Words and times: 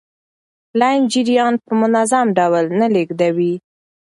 لین 0.79 0.99
جریان 1.11 1.53
په 1.65 1.71
منظم 1.81 2.27
ډول 2.37 2.65
نه 2.79 2.87
لیږدوي. 2.93 3.53